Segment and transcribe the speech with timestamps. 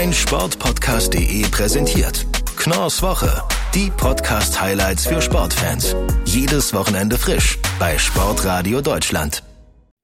[0.00, 2.26] mein Sportpodcast.de präsentiert.
[2.56, 3.42] Knorrs Woche.
[3.74, 5.94] Die Podcast-Highlights für Sportfans.
[6.24, 9.42] Jedes Wochenende frisch bei Sportradio Deutschland.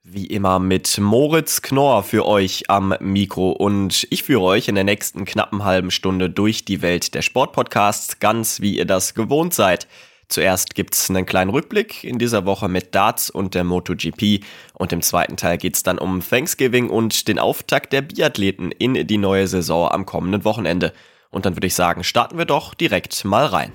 [0.03, 4.85] Wie immer mit Moritz Knorr für euch am Mikro und ich führe euch in der
[4.85, 9.89] nächsten knappen halben Stunde durch die Welt der Sportpodcasts, ganz wie ihr das gewohnt seid.
[10.29, 14.45] Zuerst gibt's einen kleinen Rückblick in dieser Woche mit Darts und der MotoGP
[14.75, 19.19] und im zweiten Teil geht's dann um Thanksgiving und den Auftakt der Biathleten in die
[19.19, 20.93] neue Saison am kommenden Wochenende.
[21.31, 23.73] Und dann würde ich sagen, starten wir doch direkt mal rein.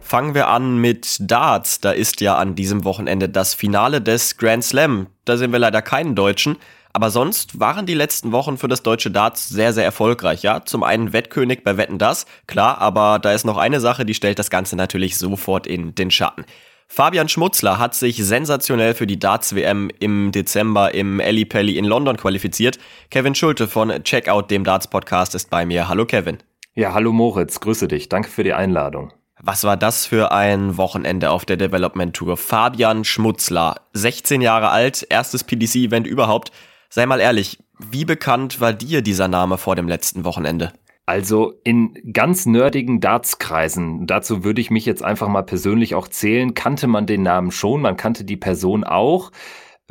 [0.00, 1.80] Fangen wir an mit Darts.
[1.80, 5.06] Da ist ja an diesem Wochenende das Finale des Grand Slam.
[5.24, 6.56] Da sehen wir leider keinen Deutschen.
[6.92, 10.42] Aber sonst waren die letzten Wochen für das deutsche Darts sehr, sehr erfolgreich.
[10.42, 14.14] Ja, zum einen Wettkönig bei Wetten das, klar, aber da ist noch eine Sache, die
[14.14, 16.44] stellt das Ganze natürlich sofort in den Schatten.
[16.88, 22.16] Fabian Schmutzler hat sich sensationell für die Darts-WM im Dezember im Eli Pelli in London
[22.16, 22.80] qualifiziert.
[23.10, 25.88] Kevin Schulte von Checkout, dem Darts-Podcast, ist bei mir.
[25.88, 26.38] Hallo Kevin.
[26.74, 28.08] Ja, hallo Moritz, grüße dich.
[28.08, 29.12] Danke für die Einladung.
[29.40, 32.36] Was war das für ein Wochenende auf der Development Tour?
[32.36, 36.50] Fabian Schmutzler, 16 Jahre alt, erstes PDC-Event überhaupt.
[36.92, 40.72] Sei mal ehrlich, wie bekannt war dir dieser Name vor dem letzten Wochenende?
[41.06, 46.52] Also in ganz nerdigen Dartskreisen, dazu würde ich mich jetzt einfach mal persönlich auch zählen,
[46.54, 49.30] kannte man den Namen schon, man kannte die Person auch.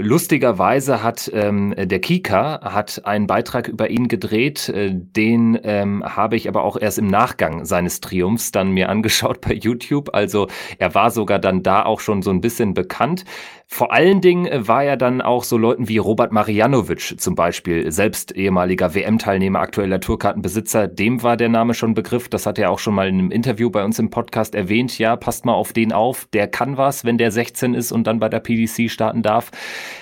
[0.01, 6.37] Lustigerweise hat ähm, der Kika hat einen Beitrag über ihn gedreht, äh, den ähm, habe
[6.37, 10.13] ich aber auch erst im Nachgang seines Triumphs dann mir angeschaut bei YouTube.
[10.13, 10.47] Also
[10.77, 13.25] er war sogar dann da auch schon so ein bisschen bekannt.
[13.71, 17.91] Vor allen Dingen äh, war er dann auch so Leuten wie Robert Marianovic zum Beispiel,
[17.91, 22.29] selbst ehemaliger WM-Teilnehmer, aktueller Tourkartenbesitzer, dem war der Name schon Begriff.
[22.29, 24.97] Das hat er auch schon mal in einem Interview bei uns im Podcast erwähnt.
[24.97, 26.27] Ja, passt mal auf den auf.
[26.33, 29.51] Der kann was, wenn der 16 ist und dann bei der PDC starten darf.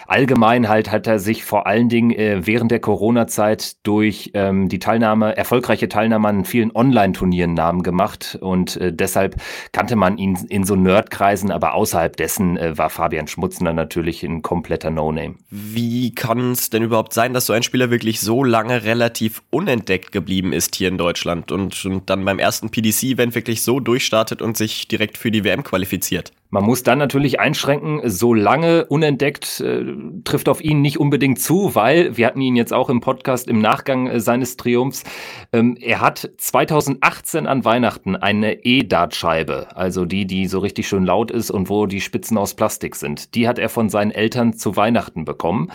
[0.07, 4.79] Allgemein halt hat er sich vor allen Dingen äh, während der Corona-Zeit durch ähm, die
[4.79, 9.35] Teilnahme, erfolgreiche Teilnahme an vielen Online-Turnieren Namen gemacht und äh, deshalb
[9.73, 14.23] kannte man ihn in so Nerdkreisen, aber außerhalb dessen äh, war Fabian Schmutz Dutzender natürlich
[14.23, 15.35] ein kompletter No-Name.
[15.49, 20.11] Wie kann es denn überhaupt sein, dass so ein Spieler wirklich so lange relativ unentdeckt
[20.11, 24.57] geblieben ist hier in Deutschland und, und dann beim ersten PDC-Event wirklich so durchstartet und
[24.57, 26.33] sich direkt für die WM qualifiziert?
[26.49, 29.83] Man muss dann natürlich einschränken, so lange unentdeckt äh,
[30.23, 33.59] trifft auf ihn nicht unbedingt zu, weil wir hatten ihn jetzt auch im Podcast im
[33.59, 35.03] Nachgang äh, seines Triumphs.
[35.51, 41.31] Ähm, er hat 2018 an Weihnachten eine E-Dartscheibe, also die, die so richtig schön laut
[41.31, 43.35] ist und wo die Spitzen aus Plastik sind.
[43.35, 45.71] Die hat er von seinen Eltern zu Weihnachten bekommen.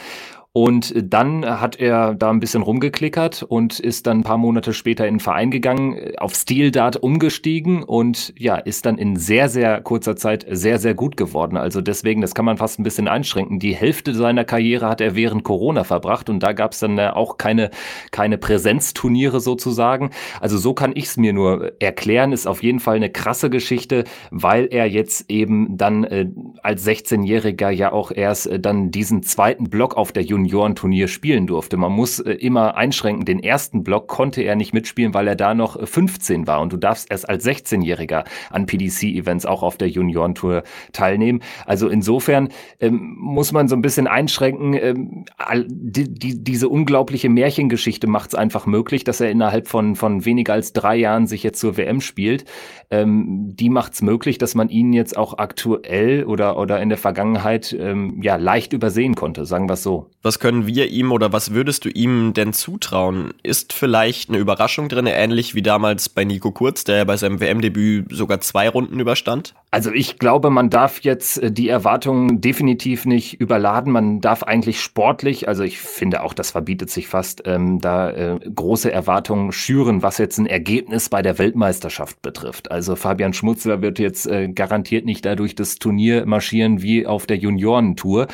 [0.54, 5.08] Und dann hat er da ein bisschen rumgeklickert und ist dann ein paar Monate später
[5.08, 9.80] in den Verein gegangen, auf Steel Dart umgestiegen und ja, ist dann in sehr, sehr
[9.80, 11.56] kurzer Zeit sehr, sehr gut geworden.
[11.56, 13.60] Also deswegen, das kann man fast ein bisschen einschränken.
[13.60, 17.38] Die Hälfte seiner Karriere hat er während Corona verbracht und da gab es dann auch
[17.38, 17.70] keine,
[18.10, 20.10] keine Präsenzturniere sozusagen.
[20.38, 22.30] Also so kann ich es mir nur erklären.
[22.30, 26.28] Ist auf jeden Fall eine krasse Geschichte, weil er jetzt eben dann äh,
[26.62, 31.46] als 16-Jähriger ja auch erst äh, dann diesen zweiten Block auf der Uni Juniorenturnier spielen
[31.46, 31.76] durfte.
[31.76, 35.54] Man muss äh, immer einschränken, den ersten Block konnte er nicht mitspielen, weil er da
[35.54, 39.88] noch 15 äh, war und du darfst erst als 16-Jähriger an PDC-Events auch auf der
[39.88, 41.40] Juniorentour teilnehmen.
[41.66, 42.48] Also insofern
[42.80, 44.74] ähm, muss man so ein bisschen einschränken.
[44.74, 45.24] Ähm,
[45.66, 50.52] die, die, diese unglaubliche Märchengeschichte macht es einfach möglich, dass er innerhalb von, von weniger
[50.52, 52.44] als drei Jahren sich jetzt zur WM spielt.
[52.90, 56.98] Ähm, die macht es möglich, dass man ihn jetzt auch aktuell oder, oder in der
[56.98, 60.10] Vergangenheit ähm, ja leicht übersehen konnte, sagen wir es so.
[60.22, 63.34] Was was können wir ihm oder was würdest du ihm denn zutrauen?
[63.42, 68.06] Ist vielleicht eine Überraschung drin, ähnlich wie damals bei Nico Kurz, der bei seinem WM-Debüt
[68.10, 69.54] sogar zwei Runden überstand?
[69.74, 73.90] Also ich glaube, man darf jetzt äh, die Erwartungen definitiv nicht überladen.
[73.90, 78.38] Man darf eigentlich sportlich, also ich finde auch, das verbietet sich fast, ähm, da äh,
[78.54, 82.70] große Erwartungen schüren, was jetzt ein Ergebnis bei der Weltmeisterschaft betrifft.
[82.70, 87.38] Also Fabian Schmutzler wird jetzt äh, garantiert nicht dadurch das Turnier marschieren wie auf der
[87.38, 88.26] Juniorentour.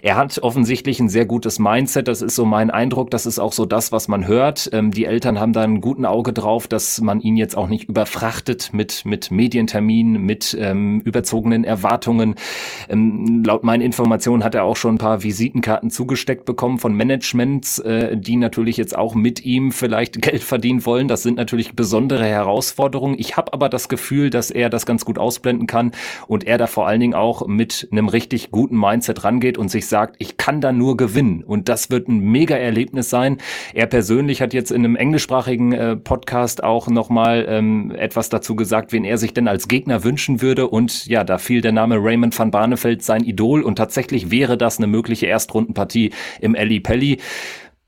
[0.00, 2.08] Er hat offensichtlich ein sehr gutes Mindset.
[2.08, 3.10] Das ist so mein Eindruck.
[3.10, 4.70] Das ist auch so das, was man hört.
[4.72, 7.86] Ähm, die Eltern haben da ein guten Auge drauf, dass man ihn jetzt auch nicht
[7.86, 12.34] überfrachtet mit, mit Medienterminen, mit ähm, überzogenen Erwartungen.
[12.88, 17.78] Ähm, laut meinen Informationen hat er auch schon ein paar Visitenkarten zugesteckt bekommen von Managements,
[17.78, 21.08] äh, die natürlich jetzt auch mit ihm vielleicht Geld verdienen wollen.
[21.08, 23.16] Das sind natürlich besondere Herausforderungen.
[23.18, 25.92] Ich habe aber das Gefühl, dass er das ganz gut ausblenden kann
[26.26, 29.86] und er da vor allen Dingen auch mit einem richtig guten Mindset rangeht und sich
[29.86, 31.42] sagt, ich kann da nur gewinnen.
[31.42, 33.38] Und das wird ein mega Erlebnis sein.
[33.74, 38.92] Er persönlich hat jetzt in einem englischsprachigen äh, Podcast auch nochmal ähm, etwas dazu gesagt,
[38.92, 40.68] wen er sich denn als Gegner wünschen würde.
[40.76, 43.62] Und ja, da fiel der Name Raymond van Barneveld sein Idol.
[43.62, 47.18] Und tatsächlich wäre das eine mögliche Erstrundenpartie im Ali Pelli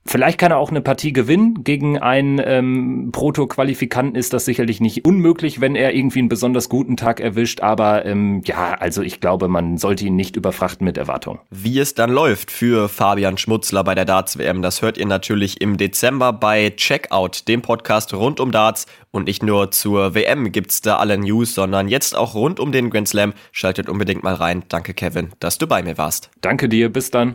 [0.04, 1.64] Vielleicht kann er auch eine Partie gewinnen.
[1.64, 6.96] Gegen einen ähm, Proto-Qualifikanten ist das sicherlich nicht unmöglich, wenn er irgendwie einen besonders guten
[6.96, 7.60] Tag erwischt.
[7.60, 11.40] Aber ähm, ja, also ich glaube, man sollte ihn nicht überfrachten mit Erwartungen.
[11.50, 15.76] Wie es dann läuft für Fabian Schmutzler bei der Darts-WM, das hört ihr natürlich im
[15.76, 18.86] Dezember bei Checkout, dem Podcast rund um Darts.
[19.10, 22.88] Und nicht nur zur WM gibt's da alle News, sondern jetzt auch rund um den
[22.88, 23.34] Grand Slam.
[23.52, 24.62] Schaltet unbedingt mal rein.
[24.68, 26.30] Danke, Kevin, dass du bei mir warst.
[26.40, 27.34] Danke dir, bis dann.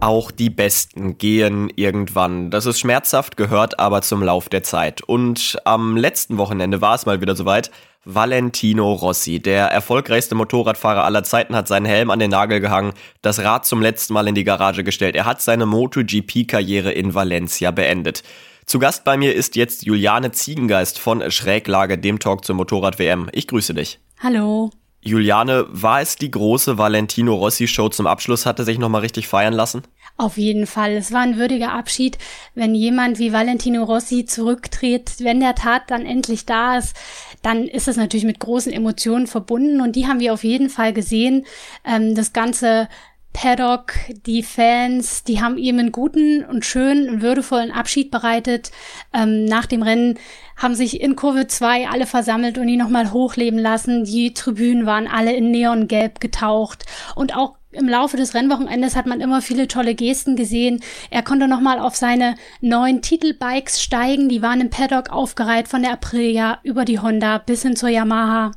[0.00, 2.50] Auch die Besten gehen irgendwann.
[2.50, 5.00] Das ist schmerzhaft, gehört aber zum Lauf der Zeit.
[5.02, 7.70] Und am letzten Wochenende war es mal wieder soweit.
[8.04, 13.40] Valentino Rossi, der erfolgreichste Motorradfahrer aller Zeiten, hat seinen Helm an den Nagel gehangen, das
[13.40, 15.16] Rad zum letzten Mal in die Garage gestellt.
[15.16, 18.22] Er hat seine MotoGP-Karriere in Valencia beendet.
[18.64, 23.28] Zu Gast bei mir ist jetzt Juliane Ziegengeist von Schräglage, dem Talk zur Motorrad-WM.
[23.32, 23.98] Ich grüße dich.
[24.22, 24.70] Hallo.
[25.06, 28.44] Juliane, war es die große Valentino Rossi Show zum Abschluss?
[28.44, 29.82] Hat er sich nochmal richtig feiern lassen?
[30.18, 30.92] Auf jeden Fall.
[30.92, 32.18] Es war ein würdiger Abschied,
[32.54, 36.96] wenn jemand wie Valentino Rossi zurücktritt, wenn der Tat dann endlich da ist,
[37.42, 40.92] dann ist es natürlich mit großen Emotionen verbunden und die haben wir auf jeden Fall
[40.92, 41.44] gesehen.
[41.84, 42.88] Ähm, das ganze
[43.36, 43.92] Paddock,
[44.24, 48.70] die Fans, die haben ihm einen guten und schönen und würdevollen Abschied bereitet.
[49.12, 50.18] Ähm, nach dem Rennen
[50.56, 54.04] haben sich in Kurve 2 alle versammelt und ihn nochmal hochleben lassen.
[54.04, 59.20] Die Tribünen waren alle in Neongelb getaucht und auch im Laufe des Rennwochenendes hat man
[59.20, 60.80] immer viele tolle Gesten gesehen.
[61.10, 64.30] Er konnte nochmal auf seine neuen Titelbikes steigen.
[64.30, 68.52] Die waren im Paddock aufgereiht von der Aprilia über die Honda bis hin zur Yamaha.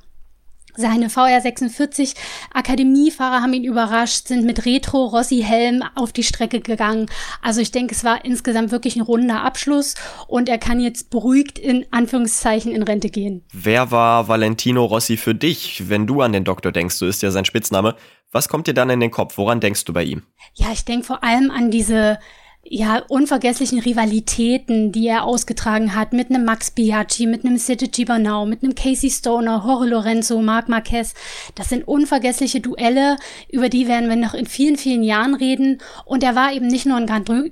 [0.79, 2.13] Seine VR 46
[2.53, 7.07] Akademiefahrer haben ihn überrascht, sind mit Retro Rossi Helm auf die Strecke gegangen.
[7.41, 9.95] Also ich denke, es war insgesamt wirklich ein runder Abschluss
[10.29, 13.43] und er kann jetzt beruhigt in Anführungszeichen in Rente gehen.
[13.51, 16.95] Wer war Valentino Rossi für dich, wenn du an den Doktor denkst?
[16.95, 17.97] So ist ja sein Spitzname.
[18.31, 19.37] Was kommt dir dann in den Kopf?
[19.37, 20.23] Woran denkst du bei ihm?
[20.53, 22.19] Ja, ich denke vor allem an diese
[22.63, 28.45] ja, unvergesslichen Rivalitäten, die er ausgetragen hat mit einem Max Biaggi, mit einem Sete Gibernau,
[28.45, 31.13] mit einem Casey Stoner, Jorge Lorenzo, Marc Marquez.
[31.55, 33.17] Das sind unvergessliche Duelle,
[33.49, 35.79] über die werden wir noch in vielen, vielen Jahren reden.
[36.05, 37.07] Und er war eben nicht nur ein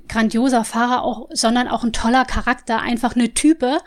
[0.08, 3.78] grandioser Fahrer, auch, sondern auch ein toller Charakter, einfach eine Type,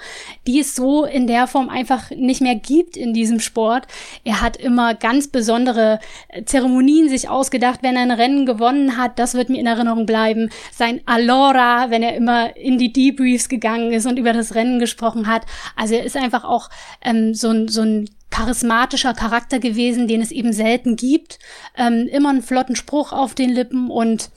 [0.48, 3.88] die es so in der Form einfach nicht mehr gibt in diesem Sport.
[4.26, 9.20] Er hat immer ganz besondere äh, Zeremonien sich ausgedacht, wenn er ein Rennen gewonnen hat.
[9.20, 10.50] Das wird mir in Erinnerung bleiben.
[10.74, 15.28] Sein Allora, wenn er immer in die Debriefs gegangen ist und über das Rennen gesprochen
[15.28, 15.46] hat.
[15.76, 16.70] Also er ist einfach auch
[17.02, 21.38] ähm, so, ein so ein charismatischer Charakter gewesen, den es eben selten gibt.
[21.76, 24.30] Ähm, immer einen flotten Spruch auf den Lippen und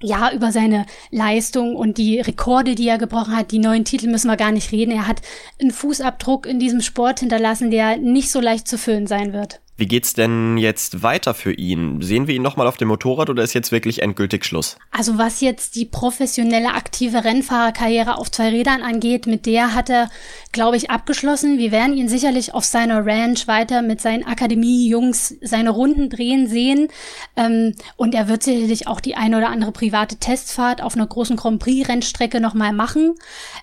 [0.00, 4.30] ja, über seine Leistung und die Rekorde, die er gebrochen hat, die neuen Titel müssen
[4.30, 4.92] wir gar nicht reden.
[4.92, 5.22] Er hat
[5.60, 9.60] einen Fußabdruck in diesem Sport hinterlassen, der nicht so leicht zu füllen sein wird.
[9.78, 12.00] Wie geht's denn jetzt weiter für ihn?
[12.00, 14.78] Sehen wir ihn nochmal auf dem Motorrad oder ist jetzt wirklich endgültig Schluss?
[14.90, 20.08] Also was jetzt die professionelle aktive Rennfahrerkarriere auf zwei Rädern angeht, mit der hat er,
[20.50, 21.58] glaube ich, abgeschlossen.
[21.58, 26.88] Wir werden ihn sicherlich auf seiner Ranch weiter mit seinen Akademie-Jungs seine Runden drehen sehen.
[27.36, 31.36] Ähm, und er wird sicherlich auch die eine oder andere private Testfahrt auf einer großen
[31.36, 33.14] Grand Prix-Rennstrecke nochmal machen.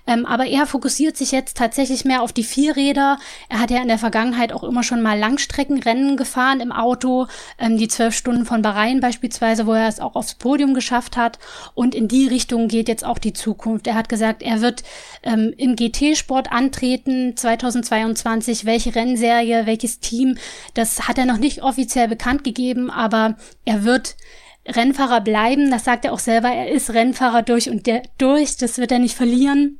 [0.06, 3.18] Ähm, aber er fokussiert sich jetzt tatsächlich mehr auf die Vierräder.
[3.50, 7.28] Er hat ja in der Vergangenheit auch immer schon mal Langstreckenrennen Rennen gefahren im Auto,
[7.58, 11.40] ähm, die zwölf Stunden von Bahrain beispielsweise, wo er es auch aufs Podium geschafft hat.
[11.74, 13.88] Und in die Richtung geht jetzt auch die Zukunft.
[13.88, 14.84] Er hat gesagt, er wird
[15.24, 18.66] ähm, im GT-Sport antreten 2022.
[18.66, 20.38] Welche Rennserie, welches Team,
[20.74, 24.16] das hat er noch nicht offiziell bekannt gegeben, aber er wird
[24.68, 25.72] Rennfahrer bleiben.
[25.72, 26.50] Das sagt er auch selber.
[26.50, 28.57] Er ist Rennfahrer durch und durch.
[28.57, 29.80] Das wird er nicht verlieren.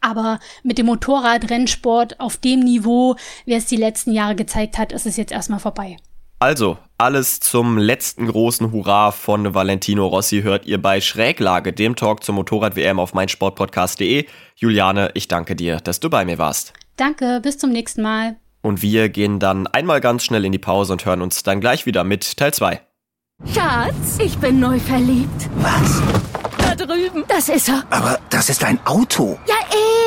[0.00, 5.06] Aber mit dem Motorradrennsport auf dem Niveau, wie es die letzten Jahre gezeigt hat, ist
[5.06, 5.96] es jetzt erstmal vorbei.
[6.38, 12.24] Also, alles zum letzten großen Hurra von Valentino Rossi hört ihr bei Schräglage, dem Talk
[12.24, 14.26] zur Motorrad-WM auf meinsportpodcast.de.
[14.56, 16.72] Juliane, ich danke dir, dass du bei mir warst.
[16.96, 18.36] Danke, bis zum nächsten Mal.
[18.60, 21.86] Und wir gehen dann einmal ganz schnell in die Pause und hören uns dann gleich
[21.86, 22.80] wieder mit Teil 2.
[23.52, 25.48] Schatz, ich bin neu verliebt.
[25.56, 26.02] Was?
[26.76, 27.24] Da drüben.
[27.28, 27.84] Das ist er.
[27.90, 29.38] Aber das ist ein Auto.
[29.46, 29.56] Ja,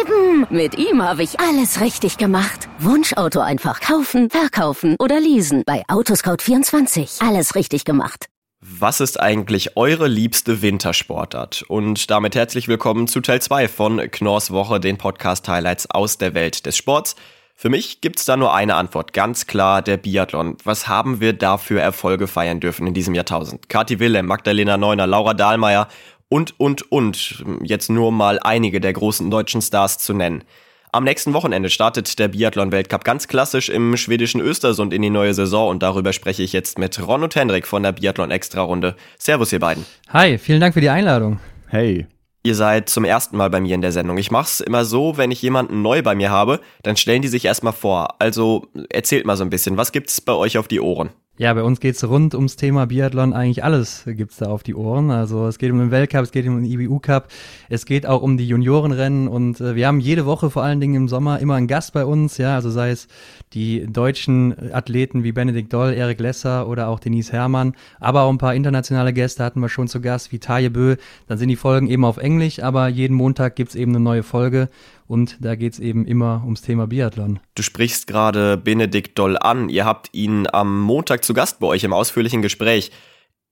[0.02, 0.48] eben.
[0.50, 2.68] Mit ihm habe ich alles richtig gemacht.
[2.80, 5.62] Wunschauto einfach kaufen, verkaufen oder leasen.
[5.64, 7.24] Bei Autoscout24.
[7.28, 8.26] Alles richtig gemacht.
[8.62, 11.66] Was ist eigentlich eure liebste Wintersportart?
[11.68, 16.66] Und damit herzlich willkommen zu Teil 2 von Knorrs Woche, den Podcast-Highlights aus der Welt
[16.66, 17.16] des Sports.
[17.58, 20.58] Für mich gibt's da nur eine Antwort, ganz klar der Biathlon.
[20.66, 23.70] Was haben wir da für Erfolge feiern dürfen in diesem Jahrtausend?
[23.70, 25.88] Kathi Willem, Magdalena Neuner, Laura Dahlmeier
[26.30, 27.44] und, und, und.
[27.62, 30.44] Jetzt nur mal einige der großen deutschen Stars zu nennen.
[30.92, 35.70] Am nächsten Wochenende startet der Biathlon-Weltcup ganz klassisch im schwedischen Östersund in die neue Saison
[35.70, 38.96] und darüber spreche ich jetzt mit Ron und Hendrik von der Biathlon-Extra-Runde.
[39.20, 39.86] Servus, ihr beiden.
[40.10, 41.42] Hi, vielen Dank für die Einladung.
[41.68, 42.08] Hey.
[42.44, 44.18] Ihr seid zum ersten Mal bei mir in der Sendung.
[44.18, 47.44] Ich mach's immer so, wenn ich jemanden neu bei mir habe, dann stellen die sich
[47.44, 48.16] erstmal vor.
[48.20, 51.10] Also erzählt mal so ein bisschen, was gibt's bei euch auf die Ohren?
[51.38, 53.34] Ja, bei uns geht's rund ums Thema Biathlon.
[53.34, 55.12] Eigentlich alles gibt's da auf die Ohren.
[55.12, 57.28] Also es geht um den Weltcup, es geht um den IBU Cup,
[57.68, 60.96] es geht auch um die Juniorenrennen und äh, wir haben jede Woche, vor allen Dingen
[60.96, 62.38] im Sommer, immer einen Gast bei uns.
[62.38, 63.10] Ja, also sei es
[63.52, 68.38] die deutschen Athleten wie Benedikt Doll, Erik Lesser oder auch Denise Herrmann, aber auch ein
[68.38, 70.96] paar internationale Gäste hatten wir schon zu Gast, wie Taje Bö.
[71.28, 74.70] Dann sind die Folgen eben auf Englisch, aber jeden Montag gibt's eben eine neue Folge
[75.08, 77.40] und da geht's eben immer ums Thema Biathlon.
[77.56, 79.70] Du sprichst gerade Benedikt Doll an.
[79.70, 82.92] Ihr habt ihn am Montag zu Gast bei euch im ausführlichen Gespräch.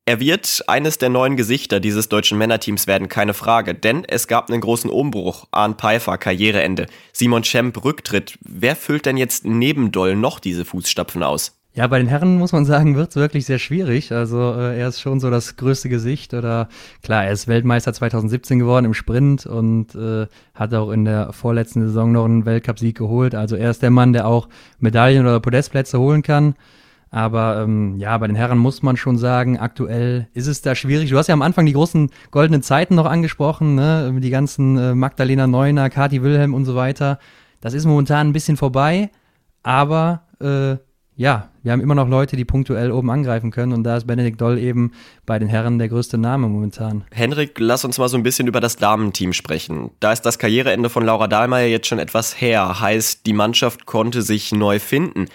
[0.06, 3.74] Er wird eines der neuen Gesichter dieses deutschen Männerteams werden, keine Frage.
[3.74, 5.48] Denn es gab einen großen Umbruch.
[5.52, 6.88] Arne Pfeiffer, Karriereende.
[7.14, 8.38] Simon Schemp, Rücktritt.
[8.42, 11.63] Wer füllt denn jetzt neben Doll noch diese Fußstapfen aus?
[11.76, 14.12] Ja, bei den Herren muss man sagen, wird's wirklich sehr schwierig.
[14.12, 16.70] Also äh, er ist schon so das größte Gesicht oder
[17.02, 21.82] klar, er ist Weltmeister 2017 geworden im Sprint und äh, hat auch in der vorletzten
[21.82, 23.34] Saison noch einen Weltcupsieg geholt.
[23.34, 26.54] Also er ist der Mann, der auch Medaillen oder Podestplätze holen kann.
[27.10, 31.10] Aber ähm, ja, bei den Herren muss man schon sagen, aktuell ist es da schwierig.
[31.10, 34.14] Du hast ja am Anfang die großen goldenen Zeiten noch angesprochen, ne?
[34.20, 37.18] die ganzen äh, Magdalena Neuner, Kati Wilhelm und so weiter.
[37.62, 39.10] Das ist momentan ein bisschen vorbei,
[39.64, 40.78] aber äh,
[41.16, 44.42] ja, wir haben immer noch Leute, die punktuell oben angreifen können und da ist Benedikt
[44.42, 44.92] Doll eben
[45.26, 47.04] bei den Herren der größte Name momentan.
[47.12, 49.92] Henrik, lass uns mal so ein bisschen über das Damenteam sprechen.
[50.00, 54.22] Da ist das Karriereende von Laura Dahlmeier jetzt schon etwas her, heißt, die Mannschaft konnte
[54.24, 55.28] sich neu finden.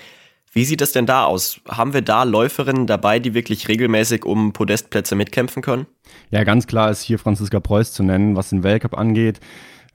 [0.59, 1.61] Wie sieht es denn da aus?
[1.69, 5.87] Haben wir da Läuferinnen dabei, die wirklich regelmäßig um Podestplätze mitkämpfen können?
[6.33, 9.39] Ja, ganz klar ist hier Franziska Preuß zu nennen, was den Weltcup angeht.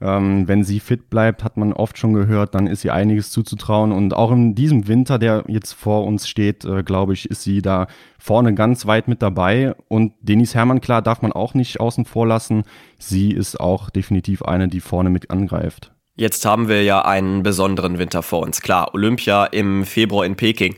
[0.00, 3.92] Ähm, wenn sie fit bleibt, hat man oft schon gehört, dann ist sie einiges zuzutrauen.
[3.92, 7.60] Und auch in diesem Winter, der jetzt vor uns steht, äh, glaube ich, ist sie
[7.60, 7.86] da
[8.18, 9.74] vorne ganz weit mit dabei.
[9.88, 12.62] Und Denise Herrmann, klar, darf man auch nicht außen vor lassen.
[12.98, 15.93] Sie ist auch definitiv eine, die vorne mit angreift.
[16.16, 18.60] Jetzt haben wir ja einen besonderen Winter vor uns.
[18.60, 20.76] Klar, Olympia im Februar in Peking.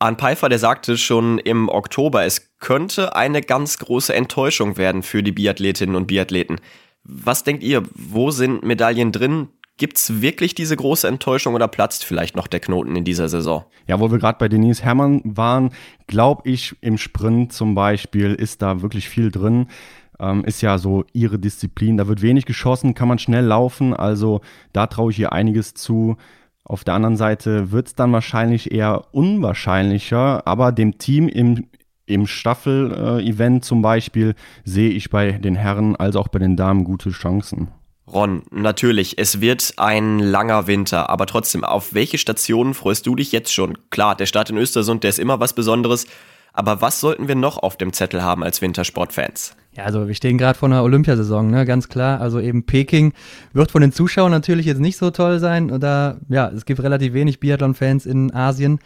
[0.00, 5.22] Arne Pfeiffer, der sagte schon im Oktober, es könnte eine ganz große Enttäuschung werden für
[5.22, 6.60] die Biathletinnen und Biathleten.
[7.04, 9.48] Was denkt ihr, wo sind Medaillen drin?
[9.76, 13.64] Gibt es wirklich diese große Enttäuschung oder platzt vielleicht noch der Knoten in dieser Saison?
[13.86, 15.70] Ja, wo wir gerade bei Denise Herrmann waren,
[16.08, 19.68] glaube ich, im Sprint zum Beispiel ist da wirklich viel drin.
[20.18, 21.96] Ähm, ist ja so ihre Disziplin.
[21.96, 23.94] Da wird wenig geschossen, kann man schnell laufen.
[23.94, 24.40] Also
[24.72, 26.16] da traue ich ihr einiges zu.
[26.64, 31.66] Auf der anderen Seite wird es dann wahrscheinlich eher unwahrscheinlicher, aber dem Team im
[32.06, 37.10] im Staffel-Event zum Beispiel sehe ich bei den Herren als auch bei den Damen gute
[37.10, 37.68] Chancen.
[38.06, 43.32] Ron, natürlich, es wird ein langer Winter, aber trotzdem, auf welche Stationen freust du dich
[43.32, 43.78] jetzt schon?
[43.88, 46.06] Klar, der Start in Östersund, der ist immer was Besonderes,
[46.54, 49.56] aber was sollten wir noch auf dem Zettel haben als Wintersportfans?
[49.76, 52.20] Ja, also wir stehen gerade vor einer Olympiasaison, ne, ganz klar.
[52.20, 53.12] Also eben Peking
[53.52, 55.72] wird von den Zuschauern natürlich jetzt nicht so toll sein.
[55.72, 58.78] Oder ja, es gibt relativ wenig Biathlon-Fans in Asien.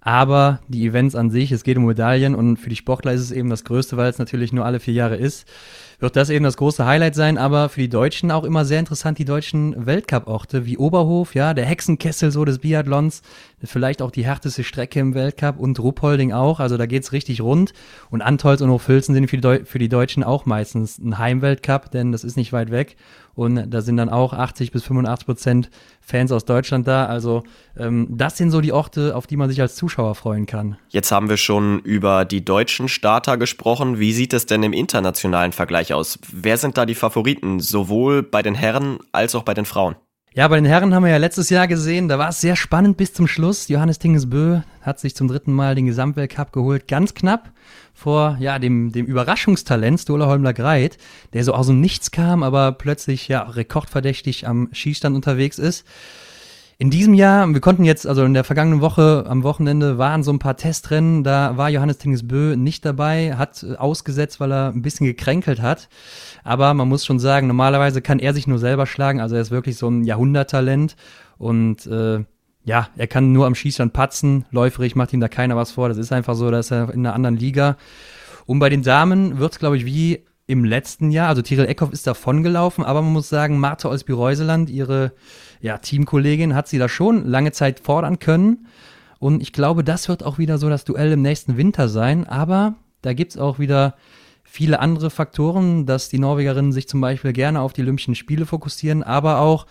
[0.00, 3.32] Aber die Events an sich, es geht um Medaillen und für die Sportler ist es
[3.32, 5.44] eben das Größte, weil es natürlich nur alle vier Jahre ist
[6.00, 9.18] wird das eben das große Highlight sein, aber für die Deutschen auch immer sehr interessant,
[9.18, 13.22] die deutschen Weltcup-Orte wie Oberhof, ja, der Hexenkessel so des Biathlons,
[13.64, 17.72] vielleicht auch die härteste Strecke im Weltcup und Ruppolding auch, also da geht's richtig rund.
[18.10, 22.12] Und Antolz und Hochfilzen sind für die, für die Deutschen auch meistens ein Heimweltcup, denn
[22.12, 22.96] das ist nicht weit weg.
[23.34, 27.44] Und da sind dann auch 80 bis 85 Prozent Fans aus Deutschland da, also
[27.76, 30.76] ähm, das sind so die Orte, auf die man sich als Zuschauer freuen kann.
[30.88, 35.52] Jetzt haben wir schon über die deutschen Starter gesprochen, wie sieht es denn im internationalen
[35.52, 36.18] Vergleich gleich aus.
[36.30, 39.96] Wer sind da die Favoriten, sowohl bei den Herren als auch bei den Frauen?
[40.34, 42.96] Ja, bei den Herren haben wir ja letztes Jahr gesehen, da war es sehr spannend
[42.96, 43.68] bis zum Schluss.
[43.68, 47.50] Johannes Tingesbö hat sich zum dritten Mal den Gesamtweltcup geholt, ganz knapp
[47.92, 50.98] vor ja, dem, dem Überraschungstalent Stola Holmler Greit,
[51.32, 55.84] der so aus dem Nichts kam, aber plötzlich ja rekordverdächtig am Schießstand unterwegs ist.
[56.80, 60.32] In diesem Jahr, wir konnten jetzt, also in der vergangenen Woche, am Wochenende waren so
[60.32, 65.04] ein paar Testrennen, da war Johannes Tingesbö nicht dabei, hat ausgesetzt, weil er ein bisschen
[65.04, 65.88] gekränkelt hat.
[66.44, 69.50] Aber man muss schon sagen, normalerweise kann er sich nur selber schlagen, also er ist
[69.50, 70.94] wirklich so ein Jahrhunderttalent.
[71.36, 72.24] Und äh,
[72.64, 75.98] ja, er kann nur am Schießstand patzen, läuferig macht ihm da keiner was vor, das
[75.98, 77.76] ist einfach so, dass er in einer anderen Liga.
[78.46, 81.92] Und bei den Damen wird es, glaube ich, wie im letzten Jahr, also Tiril Eckhoff
[81.92, 85.12] ist davon gelaufen, aber man muss sagen, Martha Olsby-Reuseland, ihre
[85.60, 88.66] ja, Teamkollegin hat sie da schon lange Zeit fordern können.
[89.18, 92.26] Und ich glaube, das wird auch wieder so das Duell im nächsten Winter sein.
[92.26, 93.94] Aber da gibt es auch wieder
[94.42, 99.02] viele andere Faktoren, dass die Norwegerinnen sich zum Beispiel gerne auf die Olympischen Spiele fokussieren,
[99.02, 99.66] aber auch,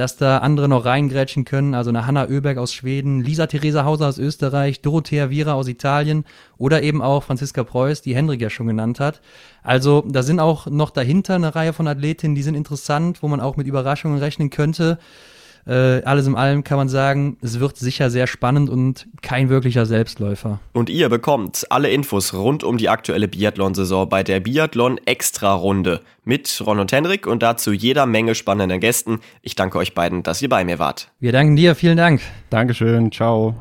[0.00, 4.08] dass da andere noch reingrätschen können, also eine Hanna Oeberg aus Schweden, Lisa Theresa Hauser
[4.08, 6.24] aus Österreich, Dorothea Viera aus Italien
[6.56, 9.20] oder eben auch Franziska Preuß, die Hendrik ja schon genannt hat.
[9.62, 13.40] Also da sind auch noch dahinter eine Reihe von Athletinnen, die sind interessant, wo man
[13.40, 14.98] auch mit Überraschungen rechnen könnte.
[15.66, 19.86] Äh, alles in allem kann man sagen, es wird sicher sehr spannend und kein wirklicher
[19.86, 20.58] Selbstläufer.
[20.72, 26.80] Und ihr bekommt alle Infos rund um die aktuelle Biathlon-Saison bei der Biathlon-Extra-Runde mit Ron
[26.80, 29.20] und Henrik und dazu jeder Menge spannender Gästen.
[29.42, 31.08] Ich danke euch beiden, dass ihr bei mir wart.
[31.20, 32.20] Wir danken dir, vielen Dank.
[32.50, 33.54] Dankeschön, ciao.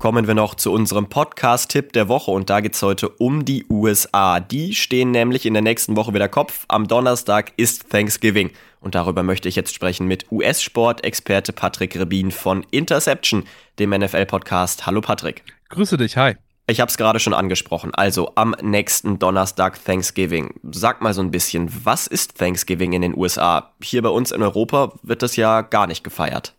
[0.00, 3.66] Kommen wir noch zu unserem Podcast-Tipp der Woche und da geht es heute um die
[3.68, 4.40] USA.
[4.40, 6.64] Die stehen nämlich in der nächsten Woche wieder Kopf.
[6.68, 8.50] Am Donnerstag ist Thanksgiving.
[8.80, 13.44] Und darüber möchte ich jetzt sprechen mit US-Sport-Experte Patrick Rebin von Interception,
[13.78, 14.86] dem NFL-Podcast.
[14.86, 15.44] Hallo Patrick.
[15.68, 16.34] Grüße dich, hi.
[16.66, 17.94] Ich habe es gerade schon angesprochen.
[17.94, 20.54] Also am nächsten Donnerstag Thanksgiving.
[20.70, 23.74] Sag mal so ein bisschen, was ist Thanksgiving in den USA?
[23.82, 26.54] Hier bei uns in Europa wird das ja gar nicht gefeiert.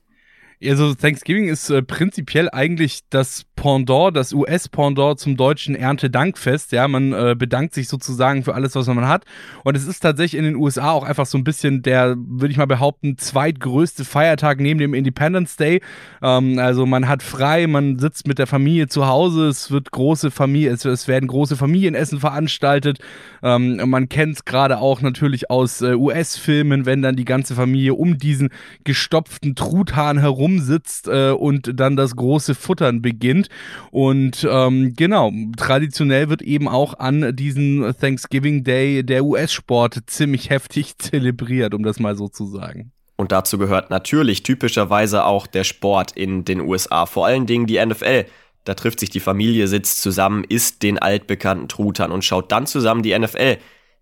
[0.63, 6.71] Also Thanksgiving ist äh, prinzipiell eigentlich das Pendant, das US-Pendant zum deutschen Erntedankfest.
[6.71, 9.25] Ja, man äh, bedankt sich sozusagen für alles, was man hat.
[9.63, 12.57] Und es ist tatsächlich in den USA auch einfach so ein bisschen der, würde ich
[12.57, 15.81] mal behaupten, zweitgrößte Feiertag neben dem Independence Day.
[16.21, 20.31] Ähm, also man hat frei, man sitzt mit der Familie zu Hause, es wird große
[20.31, 22.99] Familie, es, es werden große Familienessen veranstaltet.
[23.43, 27.93] Ähm, man kennt es gerade auch natürlich aus äh, US-Filmen, wenn dann die ganze Familie
[27.93, 28.49] um diesen
[28.83, 33.49] gestopften Truthahn herum rumsitzt äh, und dann das große Futtern beginnt.
[33.91, 40.97] Und ähm, genau, traditionell wird eben auch an diesem Thanksgiving Day der US-Sport ziemlich heftig
[40.97, 42.91] zelebriert, um das mal so zu sagen.
[43.17, 47.83] Und dazu gehört natürlich typischerweise auch der Sport in den USA, vor allen Dingen die
[47.83, 48.25] NFL.
[48.63, 53.03] Da trifft sich die Familie, sitzt zusammen, isst den altbekannten Truthahn und schaut dann zusammen
[53.03, 53.57] die NFL.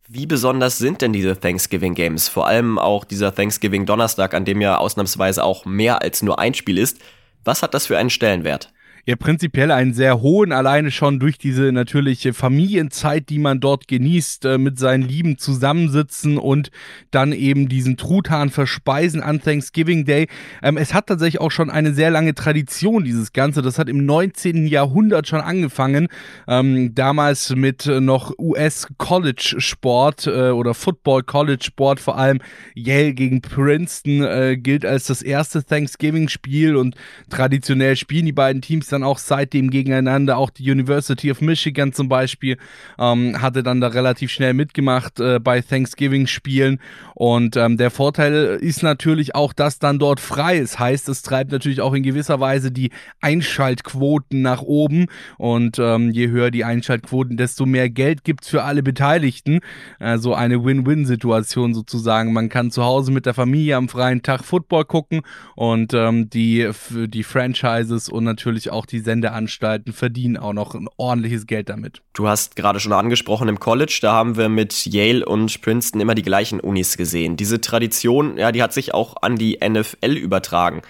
[0.08, 2.30] Wie besonders sind denn diese Thanksgiving Games?
[2.30, 6.54] Vor allem auch dieser Thanksgiving Donnerstag, an dem ja ausnahmsweise auch mehr als nur ein
[6.54, 7.00] Spiel ist.
[7.44, 8.72] Was hat das für einen Stellenwert?
[9.10, 14.46] Ja prinzipiell einen sehr hohen, alleine schon durch diese natürliche Familienzeit, die man dort genießt,
[14.46, 16.70] äh, mit seinen Lieben zusammensitzen und
[17.10, 20.28] dann eben diesen Truthahn verspeisen an Thanksgiving Day.
[20.62, 23.64] Ähm, es hat tatsächlich auch schon eine sehr lange Tradition, dieses Ganze.
[23.64, 24.68] Das hat im 19.
[24.68, 26.08] Jahrhundert schon angefangen.
[26.48, 32.42] Ähm, damals mit äh, noch US-College-Sport äh, oder Football-College-Sport, vor allem
[32.76, 36.94] Yale gegen Princeton, äh, gilt als das erste Thanksgiving-Spiel und
[37.32, 40.38] traditionell spielen die beiden Teams dann auch seitdem gegeneinander.
[40.38, 42.58] Auch die University of Michigan zum Beispiel
[42.98, 46.80] ähm, hatte dann da relativ schnell mitgemacht äh, bei Thanksgiving-Spielen.
[47.16, 50.80] Und ähm, der Vorteil ist natürlich auch, dass dann dort frei ist.
[50.80, 55.08] Heißt, es treibt natürlich auch in gewisser Weise die Einschaltquoten nach oben.
[55.38, 59.60] Und ähm, je höher die Einschaltquoten, desto mehr Geld gibt es für alle Beteiligten.
[60.00, 62.34] Also eine Win-Win-Situation sozusagen.
[62.34, 65.22] Man kann zu Hause mit der Familie am freien Tag Football gucken
[65.56, 66.70] und ähm, die,
[67.08, 72.02] die Franchises und natürlich auch die Sendeanstalten verdienen auch noch ein ordentliches Geld damit.
[72.14, 76.16] Du hast gerade schon angesprochen im College, da haben wir mit Yale und Princeton immer
[76.16, 77.38] die gleichen Unis gesehen.
[77.38, 80.82] Diese Tradition, ja, die hat sich auch an die NFL übertragen.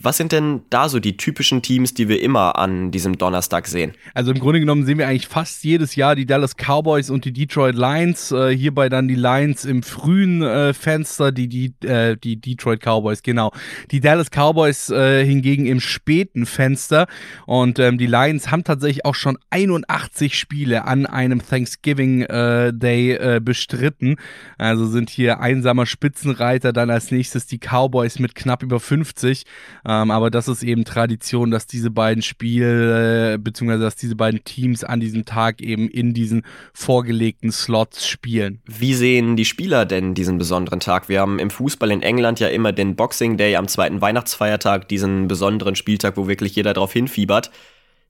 [0.00, 3.92] Was sind denn da so die typischen Teams, die wir immer an diesem Donnerstag sehen?
[4.12, 7.32] Also im Grunde genommen sehen wir eigentlich fast jedes Jahr die Dallas Cowboys und die
[7.32, 8.32] Detroit Lions.
[8.32, 13.22] Äh, hierbei dann die Lions im frühen äh, Fenster, die, die, äh, die Detroit Cowboys,
[13.22, 13.52] genau.
[13.92, 17.06] Die Dallas Cowboys äh, hingegen im späten Fenster.
[17.46, 23.12] Und ähm, die Lions haben tatsächlich auch schon 81 Spiele an einem Thanksgiving äh, Day
[23.12, 24.16] äh, bestritten.
[24.58, 26.72] Also sind hier einsamer Spitzenreiter.
[26.72, 29.44] Dann als nächstes die Cowboys mit knapp über 50.
[29.86, 34.42] Ähm, aber das ist eben Tradition, dass diese beiden Spiele, äh, beziehungsweise dass diese beiden
[34.44, 36.42] Teams an diesem Tag eben in diesen
[36.72, 38.62] vorgelegten Slots spielen.
[38.66, 41.08] Wie sehen die Spieler denn diesen besonderen Tag?
[41.08, 45.28] Wir haben im Fußball in England ja immer den Boxing Day am zweiten Weihnachtsfeiertag, diesen
[45.28, 47.50] besonderen Spieltag, wo wirklich jeder drauf hinfiebert.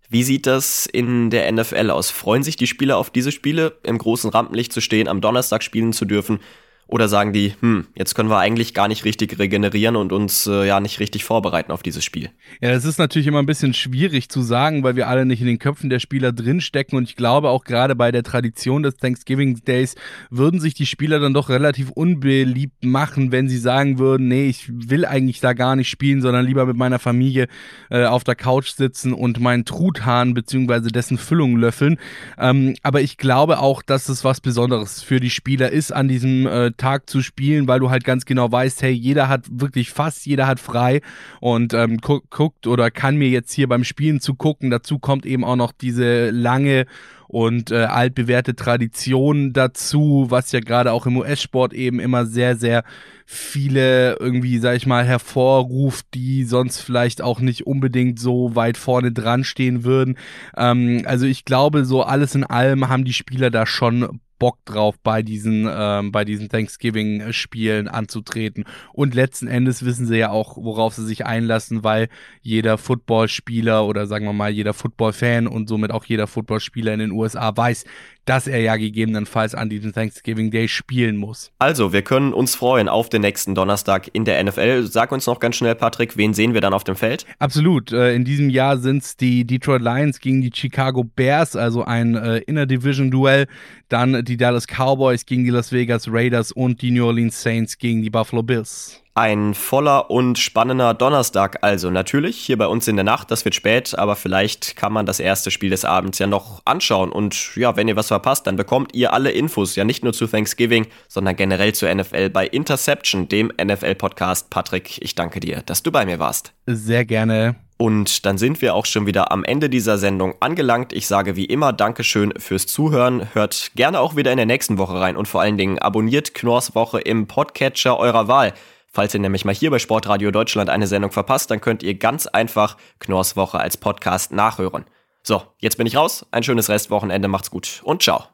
[0.08, 2.10] Wie sieht das in der NFL aus?
[2.10, 5.92] Freuen sich die Spieler auf diese Spiele, im großen Rampenlicht zu stehen, am Donnerstag spielen
[5.92, 6.38] zu dürfen?
[6.86, 10.66] Oder sagen die, hm, jetzt können wir eigentlich gar nicht richtig regenerieren und uns äh,
[10.66, 12.30] ja nicht richtig vorbereiten auf dieses Spiel?
[12.60, 15.46] Ja, das ist natürlich immer ein bisschen schwierig zu sagen, weil wir alle nicht in
[15.46, 16.98] den Köpfen der Spieler drinstecken.
[16.98, 19.94] Und ich glaube auch gerade bei der Tradition des Thanksgiving Days
[20.28, 24.70] würden sich die Spieler dann doch relativ unbeliebt machen, wenn sie sagen würden, nee, ich
[24.70, 27.48] will eigentlich da gar nicht spielen, sondern lieber mit meiner Familie
[27.90, 30.90] äh, auf der Couch sitzen und meinen Truthahn bzw.
[30.90, 31.96] dessen Füllung löffeln.
[32.38, 36.46] Ähm, aber ich glaube auch, dass es was Besonderes für die Spieler ist an diesem
[36.46, 40.26] äh, Tag zu spielen, weil du halt ganz genau weißt, hey, jeder hat wirklich fast,
[40.26, 41.00] jeder hat frei
[41.40, 44.70] und ähm, gu guckt oder kann mir jetzt hier beim Spielen zu gucken.
[44.70, 46.86] Dazu kommt eben auch noch diese lange
[47.28, 52.84] und äh, altbewährte Tradition dazu, was ja gerade auch im US-Sport eben immer sehr, sehr
[53.26, 59.12] viele irgendwie, sag ich mal, hervorruft, die sonst vielleicht auch nicht unbedingt so weit vorne
[59.12, 60.16] dran stehen würden.
[60.56, 64.96] Ähm, also ich glaube, so alles in allem haben die Spieler da schon Bock drauf,
[65.02, 68.64] bei diesen, ähm, bei diesen Thanksgiving-Spielen anzutreten.
[68.92, 72.10] Und letzten Endes wissen sie ja auch, worauf sie sich einlassen, weil
[72.42, 77.12] jeder Footballspieler oder sagen wir mal jeder Football-Fan und somit auch jeder Footballspieler in den
[77.12, 77.86] USA weiß,
[78.24, 81.52] dass er ja gegebenenfalls an diesem Thanksgiving Day spielen muss.
[81.58, 84.86] Also, wir können uns freuen auf den nächsten Donnerstag in der NFL.
[84.86, 87.26] Sag uns noch ganz schnell, Patrick, wen sehen wir dann auf dem Feld?
[87.38, 87.92] Absolut.
[87.92, 92.14] Äh, in diesem Jahr sind es die Detroit Lions gegen die Chicago Bears, also ein
[92.14, 93.46] äh, Inner Division Duell.
[93.88, 98.02] Dann die Dallas Cowboys gegen die Las Vegas Raiders und die New Orleans Saints gegen
[98.02, 99.03] die Buffalo Bills.
[99.16, 101.88] Ein voller und spannender Donnerstag also.
[101.88, 105.20] Natürlich hier bei uns in der Nacht, das wird spät, aber vielleicht kann man das
[105.20, 107.12] erste Spiel des Abends ja noch anschauen.
[107.12, 110.26] Und ja, wenn ihr was verpasst, dann bekommt ihr alle Infos, ja nicht nur zu
[110.26, 114.50] Thanksgiving, sondern generell zur NFL bei Interception, dem NFL-Podcast.
[114.50, 116.52] Patrick, ich danke dir, dass du bei mir warst.
[116.66, 117.54] Sehr gerne.
[117.76, 120.92] Und dann sind wir auch schon wieder am Ende dieser Sendung angelangt.
[120.92, 123.32] Ich sage wie immer Dankeschön fürs Zuhören.
[123.32, 126.74] Hört gerne auch wieder in der nächsten Woche rein und vor allen Dingen abonniert Knorrs
[126.74, 128.54] Woche im Podcatcher eurer Wahl.
[128.94, 132.28] Falls ihr nämlich mal hier bei Sportradio Deutschland eine Sendung verpasst, dann könnt ihr ganz
[132.28, 134.84] einfach Knorrs Woche als Podcast nachhören.
[135.24, 136.24] So, jetzt bin ich raus.
[136.30, 138.28] Ein schönes Restwochenende, macht's gut und ciao.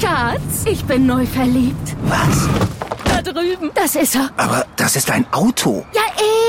[0.00, 1.94] Schatz, ich bin neu verliebt.
[2.04, 2.48] Was?
[3.04, 3.70] Da drüben.
[3.74, 4.30] Das ist er.
[4.38, 5.84] Aber das ist ein Auto.
[5.92, 6.00] Ja,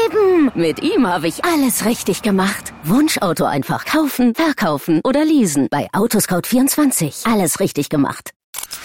[0.05, 0.49] eben.
[0.55, 2.71] Mit ihm habe ich alles richtig gemacht.
[2.85, 5.67] Wunschauto einfach kaufen, verkaufen oder leasen.
[5.69, 7.29] Bei Autoscout24.
[7.29, 8.31] Alles richtig gemacht.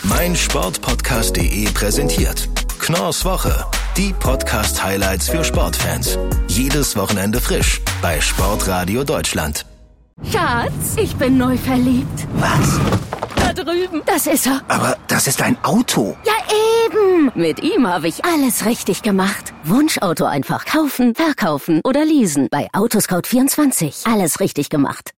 [0.03, 2.49] Mein Sportpodcast.de präsentiert
[2.81, 3.64] Knorrs Woche.
[3.96, 6.18] Die Podcast-Highlights für Sportfans.
[6.48, 9.66] Jedes Wochenende frisch bei Sportradio Deutschland.
[10.31, 12.26] Schatz, ich bin neu verliebt.
[12.35, 12.81] Was?
[13.37, 14.00] Da drüben.
[14.07, 14.62] Das ist er.
[14.68, 16.16] Aber das ist ein Auto.
[16.24, 16.33] Ja,
[16.87, 17.31] eben.
[17.35, 19.52] Mit ihm habe ich alles richtig gemacht.
[19.64, 22.48] Wunschauto einfach kaufen, verkaufen oder leasen.
[22.50, 24.11] Bei Autoscout24.
[24.11, 25.11] Alles richtig gemacht.